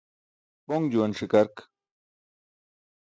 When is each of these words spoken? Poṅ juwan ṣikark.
Poṅ 0.65 0.83
juwan 0.91 1.17
ṣikark. 1.19 1.55